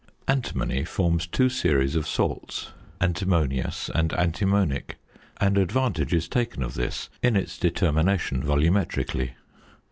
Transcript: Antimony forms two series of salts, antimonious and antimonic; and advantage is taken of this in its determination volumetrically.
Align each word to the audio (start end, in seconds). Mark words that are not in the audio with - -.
Antimony 0.27 0.83
forms 0.83 1.27
two 1.27 1.47
series 1.47 1.95
of 1.95 2.07
salts, 2.07 2.71
antimonious 2.99 3.87
and 3.93 4.09
antimonic; 4.13 4.95
and 5.37 5.59
advantage 5.59 6.11
is 6.11 6.27
taken 6.27 6.63
of 6.63 6.73
this 6.73 7.11
in 7.21 7.35
its 7.35 7.55
determination 7.55 8.41
volumetrically. 8.41 9.33